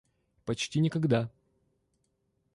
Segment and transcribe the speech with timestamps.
[0.45, 1.29] Почти никогда.